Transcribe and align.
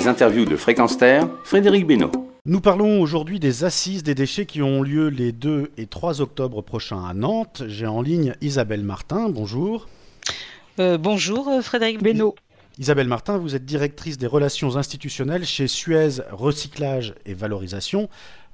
Les 0.00 0.08
interviews 0.08 0.46
de 0.46 0.56
Fréquence 0.56 0.96
Terre, 0.96 1.28
Frédéric 1.44 1.86
Benoît. 1.86 2.10
Nous 2.46 2.62
parlons 2.62 3.02
aujourd'hui 3.02 3.38
des 3.38 3.64
assises 3.64 4.02
des 4.02 4.14
déchets 4.14 4.46
qui 4.46 4.62
ont 4.62 4.80
lieu 4.80 5.08
les 5.08 5.30
2 5.30 5.72
et 5.76 5.86
3 5.86 6.22
octobre 6.22 6.62
prochains 6.62 7.04
à 7.04 7.12
Nantes. 7.12 7.64
J'ai 7.66 7.86
en 7.86 8.00
ligne 8.00 8.34
Isabelle 8.40 8.82
Martin, 8.82 9.28
bonjour. 9.28 9.88
Euh, 10.78 10.96
bonjour 10.96 11.48
euh, 11.48 11.60
Frédéric 11.60 12.02
Benoît. 12.02 12.32
Isabelle 12.78 13.08
Martin, 13.08 13.36
vous 13.36 13.54
êtes 13.54 13.66
directrice 13.66 14.16
des 14.16 14.26
relations 14.26 14.78
institutionnelles 14.78 15.44
chez 15.44 15.68
Suez 15.68 16.22
Recyclage 16.32 17.12
et 17.26 17.34
Valorisation 17.34 18.08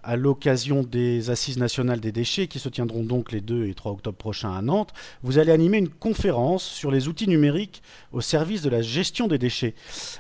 à 0.07 0.15
l'occasion 0.15 0.85
des 0.85 1.31
Assises 1.31 1.59
nationales 1.59 1.99
des 1.99 2.13
déchets 2.13 2.47
qui 2.47 2.61
se 2.61 2.69
tiendront 2.69 3.03
donc 3.03 3.33
les 3.33 3.41
2 3.41 3.67
et 3.67 3.75
3 3.75 3.91
octobre 3.93 4.17
prochains 4.17 4.57
à 4.57 4.63
Nantes. 4.63 4.95
Vous 5.25 5.39
allez 5.39 5.51
animer 5.51 5.79
une 5.79 5.89
conférence 5.89 6.63
sur 6.63 6.93
les 6.93 7.09
outils 7.09 7.29
numériques 7.29 7.83
au 8.13 8.21
service 8.21 8.63
de 8.63 8.71
la 8.71 8.83
gestion 8.83 9.27
des 9.27 9.39
déchets. 9.39 9.75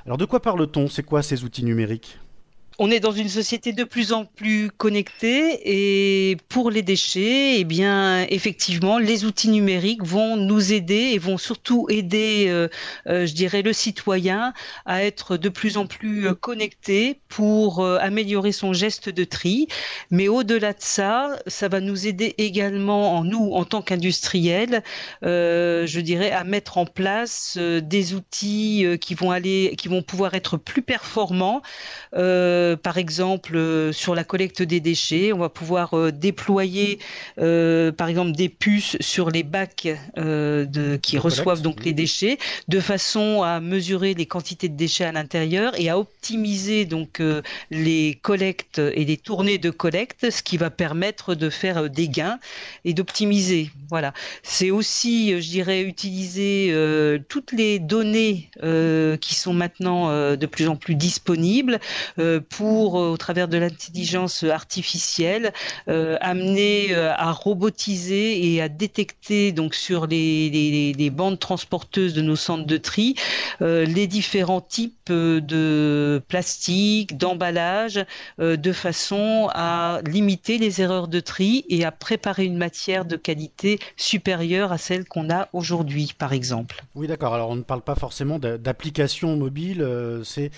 Alors 0.05 0.19
de 0.19 0.25
quoi 0.25 0.41
parle-t-on? 0.41 0.89
C'est 0.89 1.05
quoi 1.05 1.23
ces 1.23 1.45
outils 1.45 1.65
numériques? 1.65 2.19
On 2.79 2.91
est 2.91 3.01
dans 3.01 3.13
une 3.13 3.29
société 3.29 3.73
de 3.73 3.85
plus 3.85 4.13
en 4.13 4.27
plus 4.27 4.71
connectée 4.71 5.61
et 5.65 6.37
pour 6.49 6.71
les 6.71 6.83
déchets, 6.83 7.59
eh 7.59 7.65
bien, 7.65 8.27
effectivement, 8.29 8.99
les 8.99 9.25
outils 9.25 9.49
numériques 9.49 10.05
vont 10.05 10.37
nous 10.37 10.73
aider 10.73 11.13
et 11.13 11.19
vont 11.19 11.39
surtout 11.39 11.87
aider, 11.89 12.47
euh, 12.49 12.69
euh, 13.09 13.27
je 13.27 13.33
dirais, 13.33 13.63
le 13.63 13.73
citoyen 13.73 14.53
à 14.85 15.03
être 15.03 15.39
de 15.39 15.49
plus 15.49 15.79
en 15.79 15.87
plus 15.87 16.29
euh, 16.29 16.35
connecté 16.35 17.21
pour 17.29 17.85
améliorer 17.85 18.53
son 18.53 18.73
geste 18.73 19.09
de 19.09 19.25
tri. 19.25 19.69
Mais 20.11 20.29
au-delà 20.29 20.73
de 20.73 20.81
ça, 20.81 21.39
ça 21.47 21.69
va 21.69 21.81
nous 21.81 22.07
aider 22.07 22.35
également, 22.39 23.17
en 23.17 23.25
nous, 23.25 23.53
en 23.53 23.65
tant 23.65 23.83
qu'industriels, 23.83 24.83
je 25.23 26.01
dirais, 26.01 26.31
à 26.31 26.45
mettre 26.45 26.79
en 26.79 26.87
place 26.87 27.59
des 27.59 28.15
outils 28.15 28.87
qui 29.01 29.15
vont 29.15 29.31
aller, 29.31 29.75
qui 29.77 29.89
vont 29.89 30.03
pouvoir 30.03 30.35
être 30.35 30.57
plus 30.57 30.83
performants. 30.83 31.63
Par 32.75 32.99
exemple, 32.99 33.57
euh, 33.57 33.93
sur 33.93 34.15
la 34.15 34.25
collecte 34.25 34.63
des 34.63 34.81
déchets, 34.81 35.33
on 35.33 35.39
va 35.39 35.49
pouvoir 35.49 35.95
euh, 35.95 36.11
déployer, 36.11 36.99
par 37.37 38.09
exemple, 38.09 38.33
des 38.33 38.49
puces 38.49 38.97
sur 39.01 39.31
les 39.31 39.43
bacs 39.43 39.89
de, 40.17 40.97
qui 40.97 41.19
reçoivent 41.19 41.63
donc 41.63 41.85
les 41.85 41.93
déchets, 41.93 42.39
de 42.69 42.81
façon 42.81 43.43
à 43.43 43.61
mesurer 43.61 44.15
les 44.15 44.27
quantités 44.27 44.69
de 44.69 44.77
déchets 44.77 45.05
à 45.05 45.13
l'intérieur 45.13 45.79
et 45.79 45.89
à 45.89 45.99
optimiser 45.99 46.85
donc 46.85 47.23
les 47.71 48.19
collectes 48.23 48.79
et 48.79 49.05
les 49.05 49.17
tournées 49.17 49.59
de 49.59 49.71
collecte, 49.71 50.31
ce 50.31 50.43
qui 50.43 50.57
va 50.57 50.71
permettre 50.71 51.35
de 51.35 51.51
faire 51.51 51.89
des 51.91 52.09
gains 52.09 52.39
et 52.85 52.95
d'optimiser. 52.95 53.71
Voilà. 53.89 54.13
C'est 54.43 54.71
aussi, 54.71 55.41
je 55.41 55.49
dirais, 55.49 55.83
utiliser 55.83 56.75
toutes 57.29 57.53
les 57.53 57.79
données 57.79 58.51
qui 59.21 59.35
sont 59.35 59.55
maintenant 59.55 60.37
de 60.37 60.47
plus 60.47 60.69
en 60.69 60.77
plus 60.77 60.95
disponibles 60.95 61.79
pour, 62.57 62.99
euh, 62.99 63.11
au 63.11 63.17
travers 63.19 63.49
de 63.49 63.59
l'intelligence 63.59 64.43
artificielle, 64.43 65.53
euh, 65.89 66.17
amener 66.23 66.95
euh, 66.95 67.13
à 67.15 67.33
robotiser 67.33 68.55
et 68.55 68.63
à 68.63 68.71
détecter 68.71 69.53
donc 69.53 69.75
sur 69.75 70.07
les, 70.07 71.11
bandes 71.13 71.39
transporteuses 71.39 72.15
de 72.15 72.23
nos 72.23 72.37
centres 72.37 72.67
de 72.67 72.77
tri 72.77 73.15
les 73.61 74.07
différents 74.07 74.61
types 74.61 75.11
de 75.11 76.21
plastique, 76.29 77.17
d'emballage, 77.17 78.05
de 78.39 78.73
façon 78.73 79.49
à 79.55 80.01
limiter 80.05 80.59
les 80.59 80.83
erreurs 80.83 81.09
de 81.09 81.21
tri 81.21 81.65
et 81.69 81.85
à 81.85 81.93
préparer 81.93 82.45
une 82.45 82.57
matière 82.57 83.05
de 83.05 83.17
qualité 83.17 83.79
supérieure 83.97 84.73
à 84.73 84.79
celle 84.79 85.07
qu'on 85.07 85.31
a 85.31 85.49
aujourd'hui, 85.53 86.13
par 86.19 86.33
exemple. 86.33 86.85
Oui, 86.95 87.07
d'accord. 87.07 87.35
Alors 87.35 87.51
on 87.51 87.57
ne 87.57 87.63
parle 87.63 87.83
pas 87.83 87.95
forcément 87.95 88.39
d'applications 88.39 89.37
mobiles, 89.37 89.87
c'est 90.25 90.51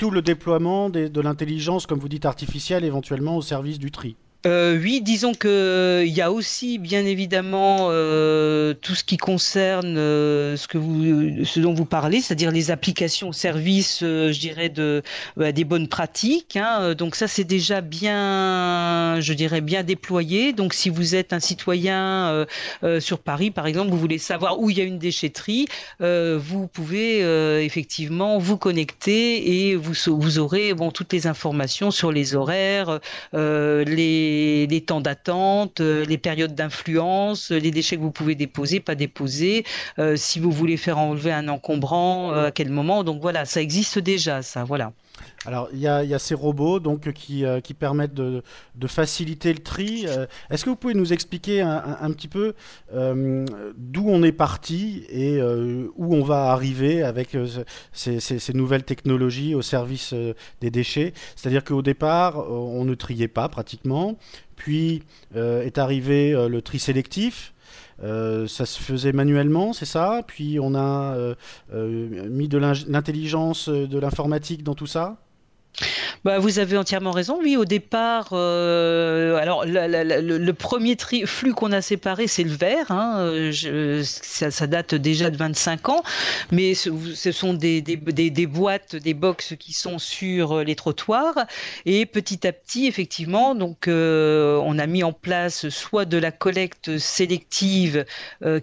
tout 0.00 0.10
le 0.10 0.22
déploiement 0.22 0.88
des, 0.90 1.08
de 1.16 1.22
l'intelligence, 1.22 1.86
comme 1.86 1.98
vous 1.98 2.10
dites, 2.10 2.26
artificielle, 2.26 2.84
éventuellement 2.84 3.36
au 3.36 3.42
service 3.42 3.78
du 3.78 3.90
tri. 3.90 4.16
Euh, 4.44 4.78
oui, 4.80 5.00
disons 5.00 5.34
que 5.34 5.48
euh, 5.48 6.04
il 6.04 6.14
y 6.14 6.20
a 6.20 6.30
aussi 6.30 6.78
bien 6.78 7.04
évidemment 7.04 7.88
euh, 7.90 8.74
tout 8.74 8.94
ce 8.94 9.02
qui 9.02 9.16
concerne 9.16 9.96
ce 9.96 10.68
que 10.68 10.78
vous, 10.78 11.44
ce 11.44 11.58
dont 11.58 11.74
vous 11.74 11.84
parlez, 11.84 12.20
c'est-à-dire 12.20 12.52
les 12.52 12.70
applications, 12.70 13.32
services, 13.32 13.98
je 14.02 14.38
dirais 14.38 14.68
de 14.68 15.02
bah, 15.36 15.52
des 15.52 15.64
bonnes 15.64 15.88
pratiques. 15.88 16.56
Hein. 16.56 16.94
Donc 16.94 17.16
ça, 17.16 17.26
c'est 17.26 17.44
déjà 17.44 17.80
bien, 17.80 19.18
je 19.20 19.32
dirais 19.32 19.60
bien 19.60 19.82
déployé. 19.82 20.52
Donc 20.52 20.74
si 20.74 20.90
vous 20.90 21.14
êtes 21.14 21.32
un 21.32 21.40
citoyen 21.40 22.46
sur 23.00 23.18
Paris, 23.18 23.50
par 23.50 23.66
exemple, 23.66 23.90
vous 23.90 23.98
voulez 23.98 24.18
savoir 24.18 24.60
où 24.60 24.70
il 24.70 24.78
y 24.78 24.80
a 24.80 24.84
une 24.84 24.98
déchetterie, 24.98 25.66
vous 26.00 26.66
pouvez 26.68 27.20
effectivement 27.64 28.38
vous 28.38 28.56
connecter 28.56 29.68
et 29.68 29.76
vous 29.76 29.94
vous 30.06 30.38
aurez 30.38 30.74
bon 30.74 30.90
toutes 30.90 31.12
les 31.12 31.26
informations 31.26 31.90
sur 31.90 32.12
les 32.12 32.34
horaires, 32.34 33.00
les 33.32 34.25
les, 34.68 34.80
temps 34.80 35.00
d'attente, 35.00 35.80
euh, 35.80 36.04
les 36.04 36.18
périodes 36.18 36.54
d'influence, 36.54 37.50
les 37.50 37.70
déchets 37.70 37.96
que 37.96 38.02
vous 38.02 38.10
pouvez 38.10 38.34
déposer, 38.34 38.80
pas 38.80 38.94
déposer, 38.94 39.64
euh, 39.98 40.16
si 40.16 40.40
vous 40.40 40.50
voulez 40.50 40.76
faire 40.76 40.98
enlever 40.98 41.32
un 41.32 41.48
encombrant, 41.48 42.32
euh, 42.32 42.46
à 42.46 42.50
quel 42.50 42.70
moment. 42.70 43.04
Donc 43.04 43.20
voilà, 43.20 43.44
ça 43.44 43.60
existe 43.60 43.98
déjà, 43.98 44.42
ça, 44.42 44.64
voilà. 44.64 44.92
Alors, 45.44 45.68
il 45.72 45.78
y, 45.78 45.86
a, 45.86 46.18
ces 46.18 46.34
robots 46.34 46.80
donc, 46.80 47.12
qui, 47.12 47.44
qui 47.62 47.74
permettent 47.74 48.14
de, 48.14 48.42
faciliter 48.86 49.52
le 49.52 49.60
tri. 49.60 50.06
Est-ce 50.50 50.64
que 50.64 50.70
vous 50.70 50.76
pouvez 50.76 50.94
nous 50.94 51.12
expliquer 51.12 51.60
un, 51.60 52.10
petit 52.12 52.28
peu 52.28 52.54
d'où 52.92 54.04
on 54.08 54.22
est 54.22 54.32
parti 54.32 55.04
et 55.08 55.40
où 55.40 56.14
on 56.14 56.24
va 56.24 56.50
arriver 56.50 57.02
avec 57.02 57.36
ces, 57.92 58.52
nouvelles 58.54 58.84
technologies 58.84 59.54
au 59.54 59.62
service 59.62 60.14
des 60.60 60.70
déchets? 60.70 61.12
C'est-à-dire 61.36 61.62
qu'au 61.62 61.82
départ, 61.82 62.50
on 62.50 62.84
ne 62.84 62.94
triait 62.94 63.28
pas 63.28 63.48
pratiquement. 63.48 64.16
Puis 64.56 65.02
euh, 65.36 65.62
est 65.62 65.78
arrivé 65.78 66.32
euh, 66.32 66.48
le 66.48 66.62
tri 66.62 66.78
sélectif. 66.78 67.52
Euh, 68.02 68.46
ça 68.46 68.66
se 68.66 68.80
faisait 68.80 69.12
manuellement, 69.12 69.72
c'est 69.72 69.86
ça? 69.86 70.22
Puis 70.26 70.58
on 70.60 70.74
a 70.74 71.34
mis 71.72 72.48
de 72.48 72.58
l'intelligence, 72.58 73.68
de 73.68 73.98
l'informatique 73.98 74.62
dans 74.62 74.74
tout 74.74 74.86
ça? 74.86 75.16
Bah, 76.24 76.38
vous 76.38 76.58
avez 76.58 76.76
entièrement 76.76 77.10
raison. 77.10 77.38
Oui, 77.40 77.56
au 77.56 77.64
départ, 77.64 78.30
euh, 78.32 79.36
alors 79.36 79.64
le, 79.66 80.52
premier 80.52 80.96
flux 81.24 81.54
qu'on 81.54 81.72
a 81.72 81.82
séparé, 81.82 82.26
c'est 82.26 82.42
le 82.42 82.50
verre. 82.50 82.90
Hein, 82.90 83.18
euh, 83.20 84.02
ça, 84.02 84.66
date 84.66 84.94
déjà 84.94 85.30
de 85.30 85.36
25 85.36 85.88
ans, 85.88 86.02
mais 86.50 86.74
ce, 86.74 86.90
sont 87.32 87.54
des, 87.54 87.80
boîtes, 88.46 88.96
des 88.96 89.14
box 89.14 89.54
qui 89.58 89.72
sont 89.72 89.98
sur 89.98 90.64
les 90.64 90.74
trottoirs. 90.74 91.46
Et 91.84 92.06
petit 92.06 92.46
à 92.46 92.52
petit, 92.52 92.86
effectivement, 92.86 93.54
donc 93.54 93.86
euh, 93.88 94.60
on 94.64 94.78
a 94.78 94.86
mis 94.86 95.04
en 95.04 95.12
place 95.12 95.68
soit 95.68 96.06
de 96.06 96.18
la 96.18 96.32
collecte 96.32 96.98
sélective 96.98 98.04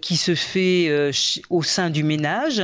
qui 0.00 0.16
se 0.16 0.34
fait 0.34 1.10
au 1.50 1.62
sein 1.62 1.90
du 1.90 2.02
ménage, 2.02 2.62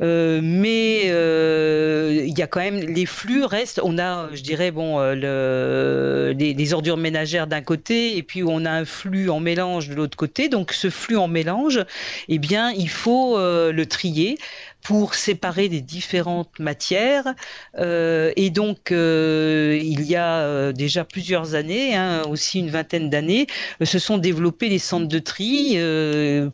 mais 0.00 1.06
il 1.06 2.38
y 2.38 2.42
a 2.42 2.46
quand 2.46 2.60
même 2.60 2.78
les 2.78 3.06
flux 3.06 3.44
restent. 3.44 3.80
On 3.88 3.98
a 3.98 4.30
je 4.32 4.42
dirais, 4.42 4.72
bon, 4.72 4.96
euh, 4.98 6.34
ordures 6.72 6.96
ménagères 6.96 7.46
d'un 7.46 7.62
côté, 7.62 8.16
et 8.16 8.24
puis 8.24 8.42
on 8.42 8.64
a 8.64 8.70
un 8.72 8.84
flux 8.84 9.30
en 9.30 9.38
mélange 9.38 9.88
de 9.88 9.94
l'autre 9.94 10.16
côté. 10.16 10.48
Donc 10.48 10.72
ce 10.72 10.90
flux 10.90 11.16
en 11.16 11.28
mélange, 11.28 11.84
eh 12.28 12.38
bien, 12.38 12.72
il 12.72 12.88
faut 12.88 13.38
euh, 13.38 13.70
le 13.70 13.86
trier 13.86 14.38
pour 14.86 15.16
séparer 15.16 15.66
les 15.66 15.80
différentes 15.80 16.60
matières. 16.60 17.34
Euh, 17.76 18.30
et 18.36 18.50
donc, 18.50 18.92
euh, 18.92 19.76
il 19.82 20.02
y 20.02 20.14
a 20.14 20.38
euh, 20.38 20.70
déjà 20.70 21.04
plusieurs 21.04 21.56
années, 21.56 21.96
hein, 21.96 22.22
aussi 22.30 22.60
une 22.60 22.70
vingtaine 22.70 23.10
d'années, 23.10 23.48
se 23.82 23.98
sont 23.98 24.16
développés 24.16 24.68
les 24.68 24.78
centres 24.78 25.08
de 25.08 25.18
tri 25.18 25.76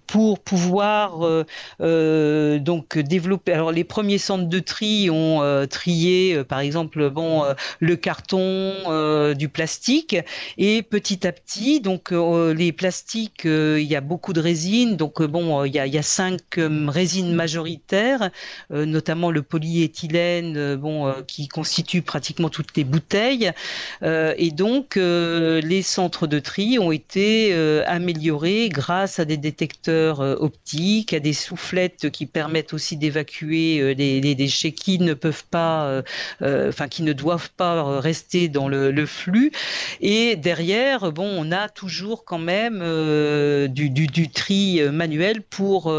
pour 0.07 0.41
pouvoir 0.41 1.45
donc 1.79 2.99
développer. 2.99 3.53
Alors, 3.53 3.71
les 3.71 3.85
premiers 3.85 4.19
centres 4.19 4.49
de 4.49 4.59
tri 4.61 5.11
ont 5.11 5.67
trié, 5.69 6.43
par 6.45 6.61
exemple, 6.61 7.11
bon, 7.11 7.45
le 7.81 7.97
carton, 7.97 9.35
du 9.35 9.49
plastique, 9.49 10.17
et 10.57 10.83
petit 10.83 11.27
à 11.27 11.33
petit, 11.33 11.81
donc 11.81 12.13
les 12.13 12.73
plastiques, 12.73 13.45
il 13.45 13.83
y 13.83 13.97
a 13.97 14.01
beaucoup 14.01 14.33
de 14.33 14.41
résines, 14.41 14.97
donc 14.97 15.23
bon, 15.23 15.65
il 15.65 15.75
y 15.75 15.79
a, 15.79 15.87
il 15.87 15.95
y 15.95 15.99
a 15.99 16.03
cinq 16.03 16.59
résines 16.89 17.35
majoritaires 17.35 18.22
euh, 18.73 18.87
notamment 18.87 19.31
le 19.31 19.43
polyéthylène, 19.43 20.57
euh, 20.57 20.77
bon, 20.77 21.07
euh, 21.07 21.13
qui 21.27 21.49
constitue 21.49 22.03
pratiquement 22.03 22.49
toutes 22.49 22.77
les 22.77 22.85
bouteilles. 22.85 23.51
et 24.03 24.51
donc, 24.51 24.97
les 24.97 25.83
centres 25.83 26.27
de 26.27 26.39
tri 26.39 26.79
ont 26.79 26.93
été 26.93 27.55
améliorés 27.87 28.69
grâce 28.69 29.19
à 29.19 29.25
des 29.25 29.37
détecteurs 29.37 30.21
optiques, 30.21 31.13
à 31.13 31.21
des 31.21 31.33
soufflettes 31.33 32.11
qui 32.11 32.27
permettent 32.27 32.73
aussi 32.75 32.97
d'évacuer 32.97 33.95
les, 33.95 34.35
déchets 34.35 34.73
qui 34.73 34.99
ne 34.99 35.15
peuvent 35.15 35.45
pas, 35.51 36.03
enfin, 36.41 36.89
qui 36.89 37.03
ne 37.03 37.13
doivent 37.13 37.51
pas 37.57 38.01
rester 38.01 38.49
dans 38.49 38.69
le, 38.69 39.07
flux. 39.07 39.53
Et 40.01 40.37
derrière, 40.37 41.13
bon, 41.13 41.29
on 41.29 41.53
a 41.53 41.69
toujours 41.69 42.25
quand 42.25 42.39
même 42.39 42.81
du, 43.69 43.91
du, 43.91 44.29
tri 44.29 44.81
manuel 44.93 45.43
pour 45.43 45.95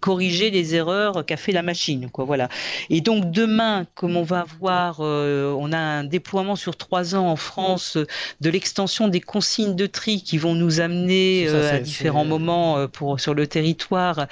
corriger 0.00 0.50
les 0.50 0.74
erreurs 0.74 1.24
qu'a 1.26 1.36
fait 1.36 1.52
la 1.52 1.61
la 1.62 1.66
machine, 1.66 2.10
quoi. 2.10 2.24
Voilà. 2.24 2.48
Et 2.90 3.00
donc 3.00 3.30
demain, 3.30 3.86
comme 3.94 4.16
on 4.16 4.22
va 4.22 4.40
avoir, 4.40 5.00
on 5.00 5.72
a 5.72 5.78
un 5.78 6.04
déploiement 6.04 6.56
sur 6.56 6.76
trois 6.76 7.14
ans 7.14 7.28
en 7.28 7.36
France 7.36 7.96
de 8.40 8.50
l'extension 8.50 9.08
des 9.08 9.20
consignes 9.20 9.76
de 9.76 9.86
tri 9.86 10.22
qui 10.22 10.38
vont 10.38 10.54
nous 10.54 10.80
amener 10.80 11.48
à 11.48 11.78
différents 11.78 12.24
moments 12.24 12.86
pour 12.88 13.20
sur 13.20 13.34
le 13.34 13.46
territoire 13.46 14.26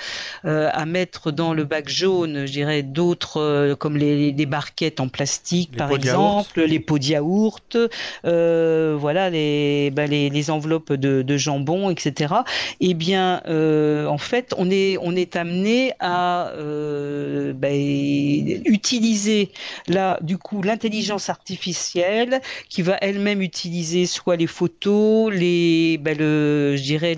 à 0.44 0.87
mettre 0.87 1.31
dans 1.31 1.55
le 1.55 1.65
bac 1.65 1.88
jaune, 1.88 2.47
je 2.47 2.53
dirais, 2.53 2.82
d'autres 2.82 3.75
comme 3.79 3.97
les, 3.97 4.33
barquettes 4.47 5.00
en 5.00 5.09
plastique, 5.09 5.76
par 5.76 5.93
exemple, 5.93 6.62
les 6.62 6.81
pots 6.81 6.99
de 6.99 7.05
yaourt, 7.05 7.79
voilà, 8.25 9.31
les, 9.31 9.91
bah, 9.91 10.06
les, 10.06 10.31
les, 10.31 10.50
enveloppes 10.50 10.93
de, 10.93 11.23
de, 11.23 11.37
jambon, 11.37 11.91
etc. 11.91 12.35
Eh 12.81 12.94
bien, 12.94 13.43
en 13.47 14.19
fait, 14.19 14.55
on 14.56 14.71
est, 14.71 14.97
on 15.00 15.15
est 15.15 15.37
amené 15.37 15.93
à 16.00 16.49
euh, 16.49 17.10
ben, 17.55 18.62
utiliser 18.65 19.51
là, 19.89 20.19
du 20.23 20.39
coup, 20.39 20.62
l'intelligence 20.62 21.29
artificielle 21.29 22.41
qui 22.69 22.83
va 22.83 22.97
elle-même 23.01 23.43
utiliser 23.43 24.07
soit 24.07 24.37
les 24.37 24.47
photos, 24.47 25.33
les, 25.33 25.99
ben, 25.99 26.17
je 26.19 26.83
dirais 26.83 27.17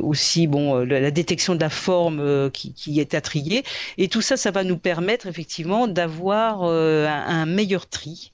aussi 0.00 0.46
bon, 0.46 0.84
la 0.84 1.10
détection 1.10 1.54
de 1.54 1.60
la 1.60 1.70
forme 1.70 2.20
euh, 2.20 2.50
qui, 2.50 2.72
qui, 2.72 3.00
est 3.00 3.14
attriée, 3.14 3.64
et 3.98 4.08
tout 4.08 4.20
ça, 4.20 4.36
ça 4.36 4.50
va 4.50 4.64
nous 4.64 4.78
permettre 4.78 5.26
effectivement 5.26 5.86
d'avoir 5.88 6.64
euh, 6.64 7.06
un 7.08 7.46
meilleur 7.46 7.88
tri 7.88 8.32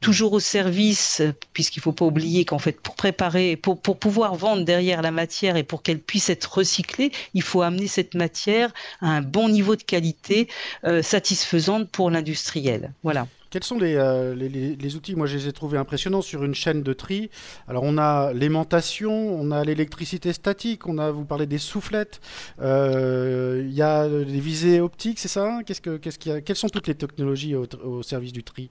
toujours 0.00 0.34
au 0.34 0.40
service, 0.40 1.22
puisqu'il 1.52 1.80
ne 1.80 1.84
faut 1.84 1.92
pas 1.92 2.04
oublier 2.04 2.44
qu'en 2.44 2.58
fait, 2.58 2.80
pour 2.80 2.94
préparer, 2.94 3.56
pour, 3.56 3.80
pour 3.80 3.98
pouvoir 3.98 4.34
vendre 4.34 4.64
derrière 4.64 5.02
la 5.02 5.10
matière 5.10 5.56
et 5.56 5.62
pour 5.62 5.82
qu'elle 5.82 6.00
puisse 6.00 6.30
être 6.30 6.58
recyclée, 6.58 7.10
il 7.32 7.42
faut 7.42 7.62
amener 7.62 7.86
cette 7.86 8.14
matière 8.14 8.72
à 9.00 9.08
un 9.08 9.22
bon 9.22 9.48
niveau 9.48 9.76
de 9.76 9.82
qualité 9.82 10.48
euh, 10.84 11.02
satisfaisante 11.02 11.90
pour 11.90 12.10
l'industriel. 12.10 12.92
Voilà. 13.02 13.26
Quels 13.54 13.62
sont 13.62 13.78
euh, 13.80 14.34
les, 14.34 14.96
outils? 14.96 15.14
Moi, 15.14 15.28
je 15.28 15.36
les 15.36 15.46
ai 15.46 15.52
trouvés 15.52 15.78
impressionnants 15.78 16.22
sur 16.22 16.42
une 16.42 16.56
chaîne 16.56 16.82
de 16.82 16.92
tri. 16.92 17.30
Alors, 17.68 17.84
on 17.84 17.98
a 17.98 18.32
l'aimantation, 18.32 19.12
on 19.12 19.52
a 19.52 19.62
l'électricité 19.62 20.32
statique, 20.32 20.88
on 20.88 20.98
a, 20.98 21.12
vous 21.12 21.24
parlez 21.24 21.46
des 21.46 21.58
soufflettes, 21.58 22.20
euh, 22.60 23.62
il 23.64 23.72
y 23.72 23.82
a 23.82 24.08
des 24.08 24.40
visées 24.40 24.80
optiques, 24.80 25.20
c'est 25.20 25.28
ça? 25.28 25.60
Quelles 25.64 26.56
sont 26.56 26.68
toutes 26.68 26.88
les 26.88 26.96
technologies 26.96 27.54
au 27.54 28.02
service 28.02 28.32
du 28.32 28.42
tri? 28.42 28.70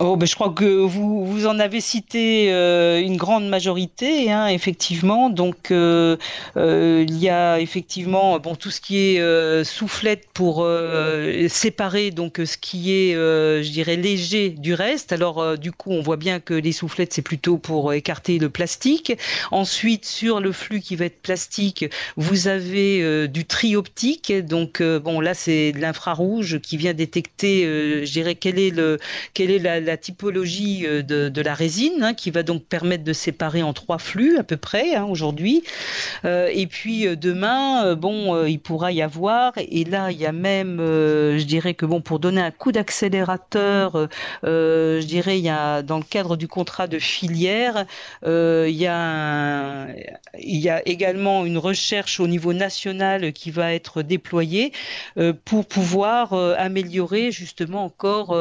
Oh, 0.00 0.16
ben, 0.16 0.26
je 0.26 0.34
crois 0.34 0.50
que 0.50 0.64
vous, 0.64 1.24
vous 1.24 1.46
en 1.46 1.60
avez 1.60 1.80
cité 1.80 2.52
euh, 2.52 3.00
une 3.00 3.16
grande 3.16 3.48
majorité, 3.48 4.32
hein, 4.32 4.48
effectivement. 4.48 5.30
Donc, 5.30 5.70
euh, 5.70 6.16
euh, 6.56 7.04
il 7.06 7.16
y 7.16 7.28
a 7.28 7.60
effectivement 7.60 8.40
bon, 8.40 8.56
tout 8.56 8.72
ce 8.72 8.80
qui 8.80 8.98
est 8.98 9.64
soufflette 9.64 10.26
pour 10.34 10.66
séparer 11.48 12.10
donc 12.10 12.40
ce 12.44 12.58
qui 12.58 12.92
est, 12.92 13.12
je 13.14 13.70
dirais, 13.70 13.94
léger 13.94 14.50
du 14.50 14.74
reste. 14.74 15.12
Alors, 15.12 15.56
du 15.56 15.70
coup, 15.70 15.92
on 15.92 16.02
voit 16.02 16.16
bien 16.16 16.40
que 16.40 16.54
les 16.54 16.72
soufflettes, 16.72 17.12
c'est 17.12 17.22
plutôt 17.22 17.56
pour 17.56 17.92
écarter 17.92 18.38
le 18.38 18.50
plastique. 18.50 19.16
Ensuite, 19.52 20.06
sur 20.06 20.40
le 20.40 20.50
flux 20.50 20.80
qui 20.80 20.96
va 20.96 21.04
être 21.04 21.22
plastique, 21.22 21.84
vous 22.16 22.48
avez 22.48 23.28
du 23.28 23.44
tri 23.44 23.76
optique. 23.76 24.32
Donc, 24.32 24.82
bon, 24.82 25.20
là, 25.20 25.34
c'est 25.34 25.70
de 25.70 25.78
l'infrarouge 25.78 26.58
qui 26.60 26.76
vient 26.76 26.94
détecter, 26.94 28.04
je 28.04 28.12
dirais, 28.12 28.34
quel 28.34 28.58
est 28.58 28.70
le, 28.70 28.98
quelle 29.34 29.52
est 29.52 29.60
la 29.60 29.83
la 29.84 29.96
typologie 29.96 30.86
euh, 30.86 31.02
de, 31.02 31.40
la 31.40 31.54
résine, 31.54 32.02
hein, 32.02 32.14
qui 32.14 32.30
va 32.30 32.42
donc 32.42 32.64
permettre 32.64 33.04
de 33.04 33.12
séparer 33.12 33.62
en 33.62 33.72
trois 33.72 33.98
flux 33.98 34.38
à 34.38 34.42
peu 34.42 34.56
près 34.56 34.94
hein, 34.94 35.04
aujourd'hui. 35.04 35.62
Euh, 36.24 36.48
et 36.52 36.66
puis 36.66 37.06
euh, 37.06 37.16
demain, 37.16 37.94
bon, 37.94 38.44
il 38.46 38.58
pourra 38.58 38.92
y 38.92 39.02
avoir, 39.02 39.52
et 39.56 39.84
là, 39.84 40.10
il 40.10 40.18
y 40.18 40.26
a 40.26 40.32
même, 40.32 40.78
je 40.78 41.44
dirais 41.44 41.74
que 41.74 41.86
bon, 41.86 42.00
pour 42.00 42.18
donner 42.18 42.40
un 42.40 42.50
coup 42.50 42.72
d'accélérateur, 42.72 44.08
je 44.42 45.04
dirais, 45.04 45.38
il 45.38 45.44
y 45.44 45.50
a 45.50 45.82
dans 45.82 45.98
le 45.98 46.04
cadre 46.04 46.36
du 46.36 46.48
contrat 46.48 46.86
de 46.86 46.98
filière, 46.98 47.84
il 48.24 48.70
y 48.70 48.86
a, 48.86 49.86
il 50.38 50.58
y 50.58 50.70
a 50.70 50.86
également 50.88 51.44
une 51.44 51.58
recherche 51.58 52.20
au 52.20 52.26
niveau 52.26 52.52
national 52.52 53.32
qui 53.32 53.50
va 53.50 53.74
être 53.74 54.02
déployée 54.02 54.72
pour 55.44 55.66
pouvoir 55.66 56.32
améliorer 56.32 57.30
justement 57.30 57.84
encore 57.84 58.34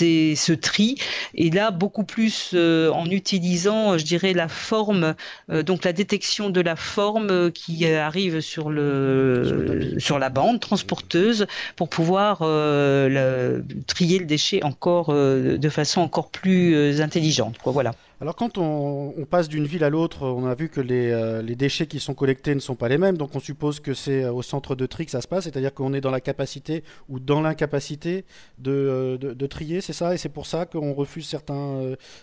ben, 0.00 0.36
ce 0.36 0.52
tri. 0.52 0.96
Et 1.34 1.50
là, 1.50 1.70
beaucoup 1.70 2.04
plus 2.04 2.50
euh, 2.54 2.90
en 2.90 3.06
utilisant, 3.06 3.98
je 3.98 4.04
dirais, 4.04 4.32
la 4.32 4.48
forme, 4.48 5.14
euh, 5.50 5.62
donc 5.62 5.84
la 5.84 5.92
détection 5.92 6.50
de 6.50 6.60
la 6.60 6.76
forme 6.76 7.30
euh, 7.30 7.50
qui 7.50 7.86
arrive 7.86 8.40
sur, 8.40 8.70
le, 8.70 9.94
sur, 9.98 10.18
la 10.18 10.28
bande 10.30 10.60
transporteuse 10.60 11.46
pour 11.76 11.88
pouvoir 11.88 12.38
trier 12.38 14.18
le 14.18 14.24
déchet 14.24 14.62
encore 14.62 15.12
de 15.12 15.68
façon 15.68 16.00
encore 16.00 16.30
plus 16.30 17.00
intelligente. 17.00 17.58
Quoi, 17.58 17.72
voilà. 17.72 17.92
Alors 18.20 18.34
quand 18.34 18.58
on, 18.58 19.24
passe 19.30 19.48
d'une 19.48 19.66
ville 19.66 19.84
à 19.84 19.90
l'autre, 19.90 20.26
on 20.26 20.46
a 20.46 20.54
vu 20.56 20.68
que 20.68 20.80
euh, 20.80 21.40
les, 21.40 21.54
déchets 21.54 21.86
qui 21.86 22.00
sont 22.00 22.14
collectés 22.14 22.52
ne 22.52 22.60
sont 22.60 22.74
pas 22.74 22.88
les 22.88 22.98
mêmes, 22.98 23.16
donc 23.16 23.36
on 23.36 23.40
suppose 23.40 23.78
que 23.78 23.94
c'est 23.94 24.24
euh, 24.24 24.32
au 24.32 24.42
centre 24.42 24.74
de 24.74 24.86
tri 24.86 25.04
que 25.04 25.12
ça 25.12 25.20
se 25.20 25.28
passe, 25.28 25.44
c'est-à-dire 25.44 25.72
qu'on 25.72 25.92
est 25.92 26.00
dans 26.00 26.10
la 26.10 26.20
capacité 26.20 26.82
ou 27.08 27.20
dans 27.20 27.40
l'incapacité 27.40 28.24
de, 28.58 29.18
euh, 29.22 29.48
trier, 29.48 29.80
c'est 29.80 29.92
ça? 29.92 30.14
Et 30.14 30.18
c'est 30.18 30.30
pour 30.30 30.46
ça 30.46 30.66
qu'on 30.66 30.94
refuse 30.94 31.28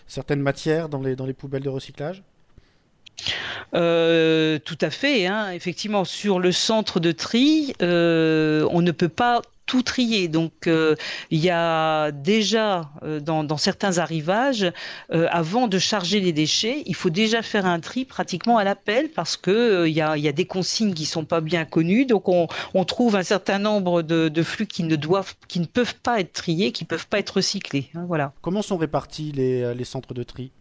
certaines 0.06 0.42
matières 0.42 0.90
dans 0.90 1.00
les, 1.00 1.16
dans 1.16 1.24
les 1.24 1.32
poubelles 1.32 1.62
de 1.62 1.70
recyclage? 1.70 2.22
Tout 3.72 3.78
à 3.78 4.90
fait. 4.90 5.26
Hein. 5.26 5.50
Effectivement, 5.52 6.04
sur 6.04 6.38
le 6.38 6.52
centre 6.52 7.00
de 7.00 7.12
tri, 7.12 7.72
on 7.80 8.82
ne 8.82 8.90
peut 8.90 9.08
pas 9.08 9.40
tout 9.66 9.82
trier. 9.82 10.28
Donc 10.28 10.66
euh, 10.66 10.94
il 11.30 11.40
y 11.40 11.50
a 11.50 12.12
déjà 12.12 12.90
euh, 13.02 13.20
dans, 13.20 13.56
certains 13.56 13.98
arrivages, 13.98 14.72
euh, 15.12 15.26
avant 15.30 15.68
de 15.68 15.78
charger 15.78 16.20
les 16.20 16.32
déchets, 16.32 16.82
il 16.86 16.94
faut 16.94 17.10
déjà 17.10 17.42
faire 17.42 17.66
un 17.66 17.80
tri 17.80 18.04
pratiquement 18.04 18.58
à 18.58 18.64
l'appel 18.64 19.10
parce 19.10 19.36
que 19.36 19.86
il 19.86 19.92
y, 19.92 20.00
a, 20.00 20.32
des 20.32 20.46
consignes 20.46 20.94
qui 20.94 21.04
sont 21.04 21.24
pas 21.24 21.40
bien 21.40 21.64
connues. 21.64 22.06
Donc 22.06 22.28
on, 22.28 22.46
trouve 22.86 23.16
un 23.16 23.24
certain 23.24 23.58
nombre 23.58 24.02
de, 24.02 24.42
flux 24.42 24.66
qui 24.66 24.84
ne 24.84 24.94
doivent, 24.94 25.34
qui 25.48 25.58
ne 25.58 25.66
peuvent 25.66 25.96
pas 25.96 26.20
être 26.20 26.32
triés, 26.32 26.70
qui 26.70 26.84
peuvent 26.84 27.08
pas 27.08 27.18
être 27.18 27.30
recyclés. 27.30 27.90
Hein, 27.94 28.04
voilà. 28.06 28.32
Comment 28.42 28.62
sont 28.62 28.76
répartis 28.76 29.32
les, 29.32 29.74
les 29.74 29.84
centres 29.84 30.14
de 30.14 30.22
tri? 30.22 30.52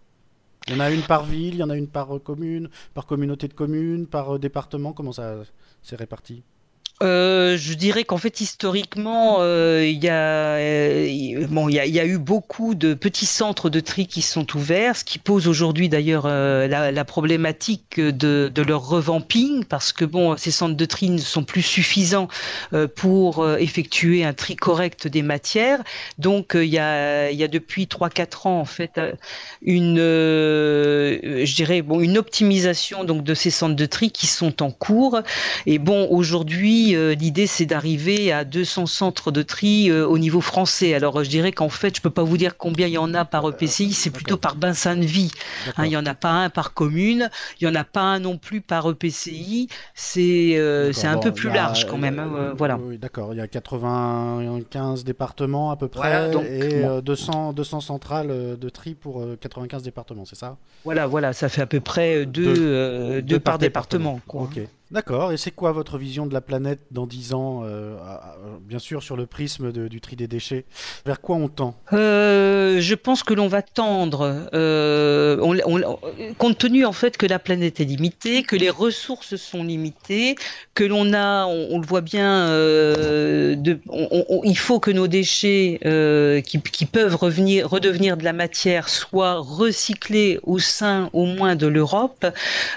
Il 0.68 0.74
y 0.74 0.78
en 0.78 0.80
a 0.80 0.90
une 0.90 1.04
par 1.04 1.26
ville, 1.26 1.54
il 1.54 1.60
y 1.60 1.64
en 1.64 1.70
a 1.70 1.76
une 1.76 1.88
par 1.88 2.10
commune, 2.24 2.70
par 2.96 3.06
communauté 3.06 3.48
de 3.48 3.54
communes, 3.54 4.08
par 4.08 4.40
département. 4.40 4.94
Comment 4.94 5.12
ça 5.12 5.36
s'est 5.84 5.96
réparti? 5.96 6.44
Euh, 7.04 7.58
je 7.58 7.74
dirais 7.74 8.06
qu'en 8.06 8.18
fait 8.18 8.40
historiquement, 8.40 9.38
euh, 9.42 9.84
euh, 10.06 11.08
il 11.10 11.74
y 11.74 12.00
a, 12.00 12.06
eu 12.06 12.18
beaucoup 12.18 12.74
de 12.74 12.94
petits 12.94 13.26
centres 13.26 13.70
de 13.70 13.82
tri 13.82 14.08
qui 14.08 14.22
sont 14.22 14.56
ouverts, 14.56 14.96
ce 14.96 15.04
qui 15.04 15.20
pose 15.20 15.50
aujourd'hui 15.50 15.90
d'ailleurs 15.90 16.26
la, 16.28 17.06
problématique 17.06 18.00
de, 18.00 18.50
leur 18.66 18.88
revamping, 18.88 19.66
parce 19.66 19.92
que 19.92 20.06
bon, 20.06 20.38
ces 20.38 20.52
centres 20.52 20.76
de 20.76 20.86
tri 20.86 21.10
ne 21.10 21.18
sont 21.18 21.44
plus 21.44 21.62
suffisants 21.62 22.30
pour 22.96 23.48
effectuer 23.58 24.24
un 24.24 24.34
tri 24.34 24.56
correct 24.56 25.08
des 25.08 25.22
matières. 25.22 25.84
Donc 26.18 26.54
il 26.56 26.64
y 26.66 26.80
a, 26.80 27.48
depuis 27.48 27.86
3-4 27.86 28.48
ans 28.48 28.60
en 28.62 28.66
fait 28.66 29.02
une, 29.62 29.98
je 29.98 31.56
dirais 31.56 31.84
une 32.00 32.18
optimisation 32.18 33.04
donc 33.04 33.24
de 33.24 33.34
ces 33.34 33.50
centres 33.50 33.76
de 33.76 33.86
tri 33.86 34.12
qui 34.12 34.28
sont 34.28 34.64
en 34.64 34.72
cours. 34.72 35.20
Et 35.66 35.78
bon, 35.78 36.08
aujourd'hui 36.10 36.85
euh, 36.94 37.16
l'idée, 37.16 37.48
c'est 37.48 37.66
d'arriver 37.66 38.32
à 38.32 38.44
200 38.44 38.86
centres 38.86 39.32
de 39.32 39.42
tri 39.42 39.90
euh, 39.90 40.08
au 40.08 40.18
niveau 40.18 40.42
français. 40.42 40.94
Alors, 40.94 41.24
je 41.24 41.30
dirais 41.30 41.52
qu'en 41.52 41.70
fait, 41.70 41.96
je 41.96 42.02
peux 42.02 42.10
pas 42.10 42.24
vous 42.24 42.38
dire 42.38 42.58
combien 42.58 42.88
il 42.88 42.94
y 42.94 42.98
en 42.98 43.14
a 43.14 43.26
par 43.26 43.48
EPCI, 43.50 43.94
c'est 43.94 44.10
plutôt 44.10 44.38
par 44.38 44.56
bassin 44.56 44.96
de 44.96 45.06
vie. 45.06 45.32
Hein, 45.78 45.86
il 45.86 45.92
y 45.92 45.98
en 45.98 46.06
a 46.06 46.14
pas 46.14 46.32
un 46.32 46.50
par 46.50 46.74
commune, 46.74 47.30
il 47.60 47.64
y 47.66 47.68
en 47.68 47.76
a 47.76 47.84
pas 47.84 48.02
un 48.02 48.20
non 48.20 48.38
plus 48.38 48.62
par 48.62 48.90
EPCI. 48.90 49.70
C'est 49.94 50.58
euh, 50.58 50.92
un 51.04 51.18
peu 51.18 51.32
plus 51.32 51.50
large 51.50 51.88
quand 51.88 51.98
même. 51.98 52.20
Hein, 52.20 52.54
voilà. 52.58 52.78
Oui, 52.78 52.98
d'accord. 52.98 53.34
Il 53.34 53.38
y 53.38 53.42
a 53.42 53.48
95 53.48 55.04
départements 55.04 55.72
à 55.72 55.78
peu 55.78 55.88
près 55.88 56.32
et 56.50 56.84
200 57.02 57.54
200 57.54 57.80
centrales 57.82 58.58
de 58.60 58.70
tri 58.70 58.94
pour 58.94 59.26
95 59.40 59.84
départements, 59.84 60.26
c'est 60.26 60.36
ça? 60.36 60.58
Voilà, 60.84 61.08
voilà. 61.08 61.34
Ça 61.34 61.50
fait 61.50 61.62
à 61.62 61.66
peu 61.66 61.80
près 61.80 62.26
deux, 62.26 63.22
deux, 63.22 63.40
par, 63.40 63.58
département. 63.58 64.20
ok. 64.28 64.60
D'accord, 64.92 65.32
et 65.32 65.38
c'est 65.38 65.50
quoi 65.50 65.72
votre 65.72 65.98
vision 65.98 66.28
de 66.28 66.34
la 66.34 66.42
planète 66.42 66.80
dans 66.92 67.08
10 67.08 67.34
ans 67.34 67.64
euh, 67.66 67.98
Bien 68.62 68.78
sûr 68.78 69.02
sur 69.02 69.18
le 69.18 69.26
prisme 69.26 69.72
du 69.72 70.00
tri 70.00 70.16
des 70.16 70.28
déchets? 70.28 70.66
Vers 71.08 71.22
quoi 71.22 71.38
on 71.38 71.48
tend? 71.48 71.76
Euh, 71.92 72.80
Je 72.80 72.94
pense 72.94 73.24
que 73.24 73.34
l'on 73.34 73.48
va 73.48 73.64
tendre, 73.64 74.48
euh, 74.54 75.38
compte 76.38 76.60
tenu 76.60 76.86
en 76.86 76.92
fait 76.92 77.18
que 77.18 77.26
la 77.26 77.40
planète 77.40 77.80
est 77.80 77.86
limitée, 77.86 78.44
que 78.44 78.56
les 78.56 78.70
ressources 78.70 79.38
sont 79.38 79.64
limitées, 79.64 80.36
que 80.76 80.84
l'on 80.84 81.14
a, 81.14 81.46
on, 81.48 81.80
le 81.80 81.88
voit 81.88 82.02
bien, 82.02 82.52
il 84.44 84.58
faut 84.58 84.80
que 84.80 84.92
nos 84.92 85.08
déchets 85.08 85.80
qui, 86.46 86.62
qui, 86.62 86.86
peuvent 86.86 87.16
revenir, 87.16 87.68
redevenir 87.68 88.18
de 88.18 88.24
la 88.24 88.34
matière 88.34 88.88
soient 88.90 89.40
recyclés 89.40 90.40
au 90.44 90.60
sein 90.60 91.10
au 91.14 91.26
moins 91.26 91.56
de 91.56 91.66
l'Europe. 91.66 92.28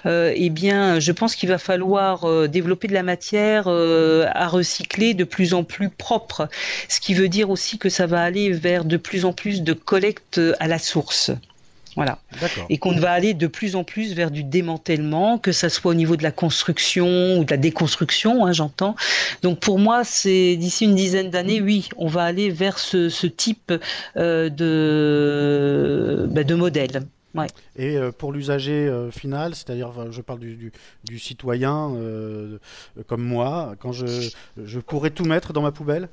eh 0.07 0.51
bien, 0.51 1.01
je 1.01 1.13
pense 1.13 1.37
qu'il 1.37 1.51
va 1.51 1.59
falloir 1.59 1.98
pouvoir 1.99 2.49
développer 2.49 2.87
de 2.87 2.95
la 2.95 3.03
matière 3.03 3.67
à 3.69 4.49
recycler 4.49 5.15
de 5.15 5.25
plus 5.25 5.55
en 5.55 5.65
plus 5.65 5.91
propre. 5.91 6.49
Ce 6.89 7.01
qui 7.01 7.15
veut 7.15 7.29
dire 7.29 7.51
aussi 7.51 7.79
que 7.79 7.89
ça 7.89 8.07
va 8.07 8.23
aller 8.23 8.53
vers 8.53 8.85
de 8.85 8.97
plus 8.97 9.25
en 9.25 9.33
plus 9.33 9.63
de 9.63 9.73
collecte 9.73 10.41
à 10.61 10.69
la 10.69 10.79
source. 10.79 11.33
Voilà. 11.97 12.21
Et 12.69 12.79
qu'on 12.79 12.97
va 12.97 13.11
aller 13.11 13.35
de 13.35 13.49
plus 13.49 13.75
en 13.75 13.83
plus 13.83 14.15
vers 14.15 14.31
du 14.31 14.45
démantèlement, 14.45 15.37
que 15.37 15.51
ça 15.51 15.69
soit 15.69 15.91
au 15.91 15.95
niveau 15.95 16.15
de 16.15 16.23
la 16.23 16.31
construction 16.31 17.39
ou 17.39 17.45
de 17.45 17.51
la 17.51 17.57
déconstruction, 17.57 18.47
hein, 18.47 18.53
j'entends. 18.53 18.95
Donc 19.43 19.59
pour 19.59 19.81
moi, 19.81 20.05
c'est 20.05 20.55
d'ici 20.55 20.85
une 20.85 20.95
dizaine 20.95 21.31
d'années, 21.31 21.61
oui, 21.61 21.89
on 21.97 22.07
va 22.07 22.23
aller 22.23 22.51
vers 22.51 22.79
ce, 22.79 23.27
type 23.27 23.73
euh, 24.17 24.49
de, 24.49 26.29
bah, 26.31 26.45
de 26.45 26.55
modèle. 26.55 27.03
Et 27.77 27.97
euh, 27.97 28.11
pour 28.11 28.33
l'usager 28.33 28.89
euh, 28.89 29.11
final, 29.11 29.55
c'est-à-dire, 29.55 30.11
je 30.11 30.21
parle 30.23 30.41
du, 30.41 30.73
citoyen 31.19 31.95
comme 33.07 33.23
moi, 33.23 33.75
quand 33.81 33.93
je, 33.93 34.31
je 34.57 34.81
pourrais 34.81 35.11
tout 35.11 35.25
mettre 35.25 35.53
dans 35.53 35.63
ma 35.63 35.73
poubelle 35.73 36.09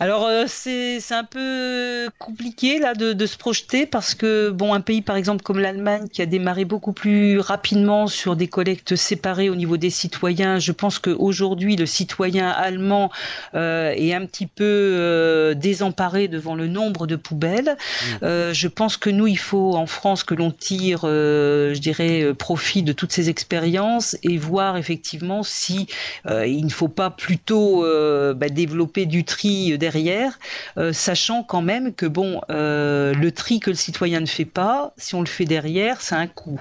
alors 0.00 0.26
euh, 0.26 0.44
c'est 0.46 1.00
un 1.10 1.24
peu 1.24 2.08
compliqué 2.18 2.78
là 2.78 2.94
de, 2.94 3.26
se 3.26 3.36
projeter 3.36 3.84
parce 3.84 4.14
que 4.14 4.50
bon 4.50 4.72
un 4.72 4.80
pays 4.80 5.02
par 5.02 5.16
exemple 5.16 5.42
comme 5.42 5.58
l'Allemagne 5.58 6.08
qui 6.08 6.22
a 6.22 6.26
démarré 6.26 6.64
beaucoup 6.64 6.92
plus 6.92 7.40
rapidement 7.40 8.06
sur 8.06 8.36
des 8.36 8.46
collectes 8.48 8.96
séparées 8.96 9.50
au 9.50 9.54
niveau 9.54 9.76
des 9.76 9.90
citoyens, 9.90 10.58
je 10.58 10.72
pense 10.72 10.98
qu'aujourd'hui 10.98 11.76
le 11.76 11.86
citoyen 11.86 12.48
allemand 12.48 13.10
euh, 13.54 13.92
est 13.96 14.14
un 14.14 14.24
petit 14.24 14.46
peu 14.46 14.64
euh, 14.64 15.54
désemparé 15.54 16.28
devant 16.28 16.54
le 16.54 16.68
nombre 16.68 17.06
de 17.06 17.16
poubelles. 17.16 17.76
Mmh. 18.22 18.52
je 18.52 18.68
pense 18.68 18.96
que 18.96 19.10
nous 19.10 19.26
il 19.26 19.38
faut 19.38 19.74
en 19.74 19.86
France 19.86 20.22
que 20.22 20.34
l'on 20.34 20.50
tire, 20.50 21.00
je 21.02 21.78
dirais, 21.78 22.32
profit 22.34 22.82
de 22.82 22.92
toutes 22.92 23.12
ces 23.12 23.28
expériences 23.28 24.16
et 24.22 24.38
voir 24.38 24.76
effectivement 24.76 25.42
si 25.42 25.86
il 26.26 26.64
ne 26.64 26.70
faut 26.70 26.88
pas 26.88 27.10
plutôt 27.10 27.82
bah, 28.34 28.48
développer 28.48 29.06
du 29.06 29.24
tri 29.24 29.67
derrière, 29.76 30.38
euh, 30.76 30.92
sachant 30.92 31.42
quand 31.42 31.62
même 31.62 31.94
que 31.94 32.06
bon, 32.06 32.40
euh, 32.50 33.12
le 33.14 33.32
tri 33.32 33.60
que 33.60 33.70
le 33.70 33.76
citoyen 33.76 34.20
ne 34.20 34.26
fait 34.26 34.44
pas, 34.44 34.94
si 34.96 35.14
on 35.14 35.20
le 35.20 35.26
fait 35.26 35.44
derrière, 35.44 36.00
c'est 36.00 36.14
un 36.14 36.26
coût. 36.26 36.60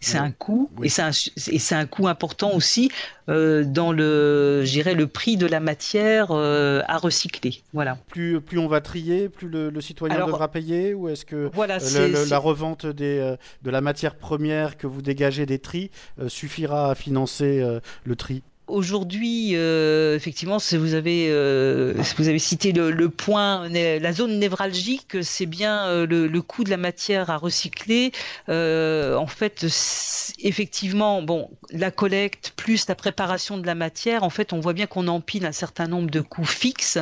C'est 0.00 0.18
un 0.18 0.32
coût 0.32 0.68
et 0.82 0.90
c'est 0.90 1.74
un, 1.74 1.86
coût 1.86 2.08
important 2.08 2.52
aussi 2.52 2.90
euh, 3.30 3.64
dans 3.64 3.90
le, 3.90 4.62
le 4.62 5.06
prix 5.06 5.38
de 5.38 5.46
la 5.46 5.60
matière 5.60 6.30
à 6.30 6.98
recycler. 6.98 7.62
Voilà. 7.72 7.96
Plus, 8.08 8.38
plus 8.42 8.58
on 8.58 8.68
va 8.68 8.82
trier, 8.82 9.30
plus 9.30 9.48
le, 9.48 9.80
citoyen 9.80 10.26
devra 10.26 10.48
payer 10.48 10.92
ou 10.92 11.08
est-ce 11.08 11.24
que 11.24 11.50
voilà, 11.54 11.78
la 12.28 12.38
revente 12.38 12.84
des, 12.84 13.34
de 13.62 13.70
la 13.70 13.80
matière 13.80 14.16
première 14.16 14.76
que 14.76 14.86
vous 14.86 15.00
dégagez 15.00 15.46
des 15.46 15.58
tris 15.58 15.90
suffira 16.28 16.90
à 16.90 16.94
financer 16.94 17.66
le 18.04 18.14
tri? 18.14 18.42
Aujourd'hui, 18.66 19.50
euh, 19.56 20.16
effectivement, 20.16 20.58
si 20.58 20.78
vous 20.78 20.94
avez, 20.94 21.26
euh, 21.28 21.92
vous 22.16 22.28
avez 22.28 22.38
cité 22.38 22.72
le, 22.72 23.08
point, 23.10 23.68
la 23.68 24.12
zone 24.14 24.38
névralgique, 24.38 25.18
c'est 25.20 25.44
bien 25.44 25.86
euh, 25.86 26.06
le, 26.06 26.40
coût 26.40 26.64
de 26.64 26.70
la 26.70 26.78
matière 26.78 27.28
à 27.28 27.36
recycler. 27.36 28.12
en 28.48 29.26
fait, 29.26 29.66
effectivement, 30.38 31.20
bon, 31.20 31.50
la 31.72 31.90
collecte 31.90 32.54
plus 32.56 32.88
la 32.88 32.94
préparation 32.94 33.58
de 33.58 33.66
la 33.66 33.74
matière, 33.74 34.22
en 34.22 34.30
fait, 34.30 34.54
on 34.54 34.60
voit 34.60 34.72
bien 34.72 34.86
qu'on 34.86 35.08
empile 35.08 35.44
un 35.44 35.52
certain 35.52 35.86
nombre 35.86 36.10
de 36.10 36.22
coûts 36.22 36.46
fixes 36.46 36.98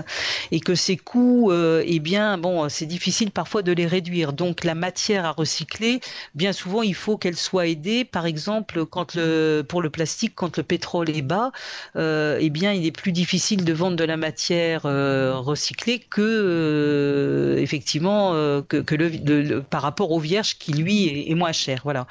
et 0.51 0.59
que 0.59 0.75
ces 0.75 0.97
coûts, 0.97 1.53
eh 1.53 2.01
bien, 2.01 2.39
bon, 2.39 2.69
c'est 2.69 2.87
difficile 2.87 3.31
parfois 3.31 3.63
de 3.63 3.71
les 3.71 3.87
réduire. 3.87 4.33
Donc, 4.33 4.65
la 4.65 4.75
matière 4.75 5.25
à 5.25 5.31
recycler, 5.31 6.01
bien 6.35 6.53
souvent, 6.53 6.83
il 6.83 6.97
faut 6.97 7.17
qu'elle 7.17 7.37
soit 7.37 7.69
aidée. 7.69 8.05
Par 8.05 8.27
exemple, 8.27 8.85
quand 8.85 9.15
le, 9.15 9.63
pour 9.63 9.81
le 9.81 9.91
plastique, 9.91 10.33
quand 10.35 10.57
le 10.57 10.65
pétrole 10.65 11.09
est 11.09 11.23
bas, 11.23 11.52
euh, 11.52 11.52
eh 11.97 12.51
bien, 12.51 12.73
il 12.73 12.87
est 12.87 12.93
plus 12.93 13.13
difficile 13.13 13.65
de 13.65 13.73
vendre 13.73 13.97
de 13.97 14.05
la 14.05 14.17
matière 14.17 14.87
euh, 14.87 15.35
recyclée 15.37 15.99
que 15.99 16.21
euh, 16.21 17.59
effectivement 17.59 18.33
que, 18.63 18.95
le, 18.95 19.61
par 19.61 19.83
rapport 19.83 20.11
au 20.11 20.19
vierge 20.19 20.59
qui 20.59 20.73
lui 20.73 21.31
est, 21.31 21.35
moins 21.35 21.53
cher. 21.53 21.81
Voilà. 21.85 22.07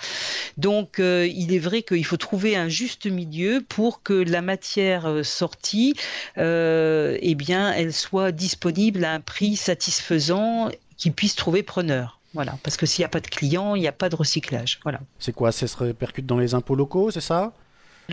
Donc, 0.58 1.00
il 1.00 1.54
est 1.54 1.60
vrai 1.60 1.84
qu'il 1.84 2.06
faut 2.06 2.18
trouver 2.18 2.56
un 2.56 2.70
juste 2.70 3.06
milieu 3.06 3.64
pour 3.68 4.04
que 4.04 4.14
la 4.14 4.42
matière 4.42 5.24
sortie, 5.24 5.96
eh 6.38 7.36
bien, 7.36 7.72
elle 7.74 7.94
soit 7.94 8.32
disponible 8.32 9.06
à 9.06 9.14
un 9.14 9.20
prix 9.20 9.56
satisfaisant 9.56 10.70
qui 10.98 11.12
puisse 11.12 11.36
trouver 11.36 11.64
preneur. 11.64 12.20
Voilà, 12.34 12.58
parce 12.64 12.78
que 12.78 12.86
s'il 12.86 13.02
n'y 13.02 13.06
a 13.06 13.10
pas 13.10 13.20
de 13.20 13.28
clients, 13.28 13.76
il 13.76 13.82
n'y 13.82 13.88
a 13.88 13.92
pas 13.92 14.10
de 14.10 14.16
recyclage. 14.16 14.80
Voilà. 14.84 15.00
C'est 15.20 15.34
quoi? 15.34 15.52
Ça 15.52 15.68
se 15.68 15.78
répercute 15.78 16.26
dans 16.26 16.38
les 16.38 16.54
impôts 16.54 16.76
locaux, 16.76 17.12
c'est 17.12 17.22
ça? 17.22 17.52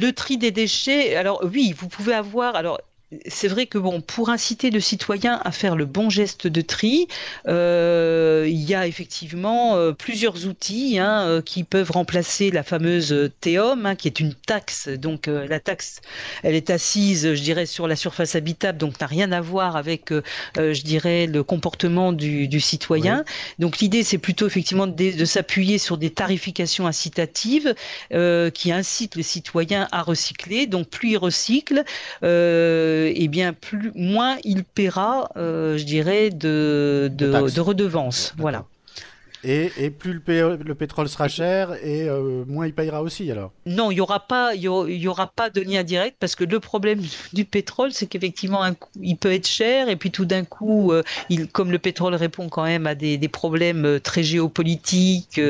Le 0.01 0.13
tri 0.13 0.39
des 0.39 0.51
déchets, 0.51 1.17
alors 1.17 1.41
oui, 1.45 1.75
vous 1.77 1.89
pouvez 1.89 2.15
avoir, 2.15 2.55
alors 2.55 2.81
c'est 3.27 3.49
vrai 3.49 3.67
que 3.67 3.79
bon, 3.79 4.03
pour 4.03 4.29
inciter 4.29 4.71
le 4.71 4.81
citoyen 4.81 5.41
à 5.43 5.51
faire 5.51 5.77
le 5.77 5.87
bon 5.87 6.11
geste 6.11 6.47
de 6.47 6.61
tri, 6.61 7.09
euh, 7.47 8.47
il 8.47 8.61
y 8.61 8.75
a 8.75 8.87
effectivement 8.87 9.77
euh, 9.77 9.93
plusieurs 9.93 10.47
outils 10.47 10.99
hein, 10.99 11.23
euh, 11.27 11.41
qui 11.41 11.65
peuvent 11.65 11.91
remplacer 11.91 12.51
la 12.51 12.63
fameuse 12.63 13.31
TEOM, 13.41 13.87
hein, 13.87 13.97
qui 13.97 14.09
est 14.09 14.21
une 14.21 14.35
taxe. 14.35 14.89
Donc 14.89 15.27
la 15.27 15.59
taxe, 15.59 16.01
elle 16.43 16.55
est 16.55 16.69
assise, 16.69 17.35
je 17.35 17.43
dirais, 17.43 17.65
sur 17.65 17.89
la 17.89 17.97
surface 17.97 18.35
habitable, 18.35 18.77
donc 18.77 19.01
n'a 19.01 19.07
rien 19.07 19.33
à 19.33 19.41
voir 19.41 19.77
avec, 19.77 20.13
je 20.57 20.83
dirais, 20.83 21.27
le 21.27 21.43
comportement 21.43 22.13
du, 22.13 22.61
citoyen. 22.61 23.25
Donc 23.59 23.79
l'idée, 23.79 24.03
c'est 24.03 24.19
plutôt 24.19 24.47
effectivement 24.47 24.87
de, 24.87 25.17
de 25.17 25.25
s'appuyer 25.25 25.79
sur 25.79 25.97
des 25.97 26.11
tarifications 26.11 26.87
incitatives 26.87 27.75
qui 28.11 28.73
incitent 28.73 29.17
le 29.17 29.23
citoyen 29.23 29.89
à 29.93 30.03
recycler. 30.03 30.67
Donc 30.67 30.89
plus 30.89 31.11
il 31.11 31.17
recycle, 31.17 31.85
eh 33.15 33.29
bien 33.29 33.53
plus 33.53 33.93
moins 33.95 34.37
il 34.45 34.65
paiera, 34.65 35.31
euh, 35.37 35.77
je 35.77 35.85
dirais, 35.85 36.31
de, 36.31 37.11
de, 37.13 37.51
de 37.51 37.61
redevances. 37.61 38.35
Voilà. 38.37 38.65
Et, 39.45 39.91
plus 39.91 40.21
le, 40.27 40.75
pétrole 40.75 41.09
sera 41.09 41.29
cher, 41.29 41.75
et 41.85 42.09
euh, 42.09 42.45
moins 42.47 42.67
il 42.67 42.75
payera 42.75 43.03
aussi 43.03 43.31
alors. 43.31 43.53
Non, 43.67 43.93
il 43.93 43.95
n'y 43.95 44.01
aura 44.01 44.27
pas, 44.27 44.55
il 44.55 44.63
y, 44.63 45.09
aura 45.09 45.29
pas 45.29 45.49
de 45.49 45.61
lien 45.61 45.85
direct 45.85 46.17
parce 46.19 46.35
que 46.35 46.43
le 46.43 46.59
problème 46.59 47.01
du 47.33 47.45
pétrole, 47.45 47.93
c'est 47.93 48.07
qu'effectivement, 48.07 48.63
il 49.01 49.17
peut 49.17 49.33
être 49.33 49.47
cher 49.47 49.89
et 49.89 49.97
puis 49.97 50.11
tout 50.11 50.25
d'un 50.25 50.45
coup, 50.45 50.93
euh, 50.93 51.03
il, 51.29 51.47
comme 51.47 51.71
le 51.71 51.79
pétrole 51.79 52.15
répond 52.15 52.49
quand 52.49 52.65
même 52.65 52.87
à 52.87 52.95
des, 52.97 53.19
problèmes 53.29 53.85
euh, 53.85 54.01
très 54.01 54.23
géopolitiques, 54.23 55.41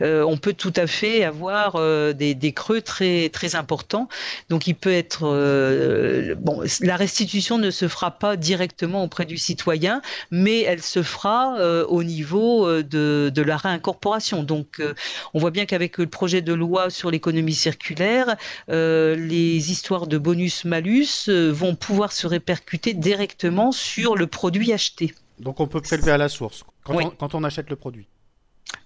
on 0.00 0.36
peut 0.36 0.52
tout 0.52 0.72
à 0.76 0.86
fait 0.86 1.24
avoir 1.24 1.74
des, 2.14 2.34
des, 2.34 2.52
creux 2.52 2.80
très 2.80 3.28
très 3.28 3.56
importants. 3.56 4.08
Donc, 4.48 4.66
il 4.66 4.74
peut 4.74 4.92
être 4.92 5.22
bon, 6.38 6.62
la 6.80 6.96
restitution 6.96 7.58
ne 7.58 7.70
se 7.70 7.88
fera 7.88 8.12
pas 8.12 8.36
directement 8.36 9.02
auprès 9.02 9.24
du 9.24 9.36
citoyen, 9.36 10.00
mais 10.30 10.62
elle 10.62 10.82
se 10.82 11.02
fera 11.02 11.84
au 11.88 12.02
niveau 12.02 12.82
de 12.82 13.33
de 13.34 13.42
la 13.42 13.56
réincorporation. 13.56 14.42
Donc, 14.42 14.80
euh, 14.80 14.94
on 15.34 15.38
voit 15.38 15.50
bien 15.50 15.66
qu'avec 15.66 15.98
le 15.98 16.06
projet 16.06 16.40
de 16.40 16.54
loi 16.54 16.88
sur 16.88 17.10
l'économie 17.10 17.54
circulaire, 17.54 18.36
euh, 18.70 19.16
les 19.16 19.70
histoires 19.70 20.06
de 20.06 20.16
bonus-malus 20.16 21.28
euh, 21.28 21.50
vont 21.50 21.74
pouvoir 21.74 22.12
se 22.12 22.26
répercuter 22.26 22.94
directement 22.94 23.72
sur 23.72 24.16
le 24.16 24.26
produit 24.26 24.72
acheté. 24.72 25.14
Donc, 25.38 25.60
on 25.60 25.66
peut 25.66 25.80
prélever 25.80 26.12
à 26.12 26.18
la 26.18 26.28
source 26.28 26.64
quand, 26.84 27.34
on, 27.34 27.44
achète 27.44 27.68
le 27.68 27.76
produit. 27.76 28.06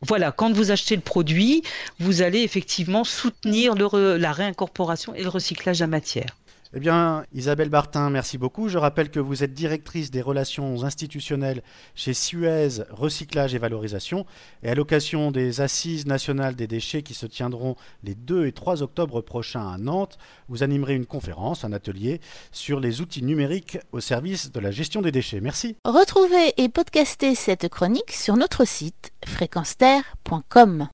Voilà, 0.02 0.32
quand 0.32 0.52
vous 0.52 0.70
achetez 0.70 0.96
le 0.96 1.02
produit, 1.02 1.62
vous 1.98 2.22
allez 2.22 2.40
effectivement 2.40 3.04
soutenir 3.04 3.74
la 3.74 4.32
réincorporation 4.32 5.14
et 5.14 5.22
le 5.22 5.28
recyclage 5.28 5.78
de 5.78 5.84
la 5.84 5.88
matière. 5.88 6.36
Eh 6.75 6.80
bien, 6.80 7.25
Isabelle 7.32 7.70
Bartin, 7.70 8.10
merci 8.10 8.37
beaucoup. 8.37 8.68
Je 8.68 8.76
rappelle 8.76 9.10
que 9.10 9.20
vous 9.20 9.42
êtes 9.42 9.54
directrice 9.54 10.10
des 10.10 10.20
relations 10.20 10.84
institutionnelles 10.84 11.62
chez 11.94 12.12
Suez 12.12 12.82
Recyclage 12.90 13.54
et 13.54 13.58
Valorisation. 13.58 14.26
Et 14.62 14.68
à 14.68 14.75
l'occasion 14.75 15.30
des 15.30 15.62
Assises 15.62 16.04
nationales 16.04 16.56
des 16.56 16.66
déchets 16.66 17.02
qui 17.02 17.14
se 17.14 17.25
tiendront 17.25 17.76
les 18.04 18.14
2 18.14 18.46
et 18.46 18.52
3 18.52 18.82
octobre 18.82 19.22
prochains 19.22 19.66
à 19.66 19.78
Nantes, 19.78 20.18
vous 20.50 20.62
animerez 20.62 20.94
une 20.94 21.06
conférence, 21.06 21.64
un 21.64 21.72
atelier 21.72 22.20
sur 22.52 22.80
les 22.80 23.00
outils 23.00 23.22
numériques 23.22 23.78
au 23.92 24.00
service 24.00 24.52
de 24.52 24.60
la 24.60 24.70
gestion 24.70 25.00
des 25.00 25.10
déchets. 25.10 25.40
Merci. 25.40 25.76
Retrouvez 25.87 26.52
et 26.58 26.68
podcastez 26.68 27.34
cette 27.34 27.70
chronique 27.70 28.12
sur 28.12 28.37
notre 28.37 28.66
site 28.66 29.12
fréquenceterre.com. 29.25 30.87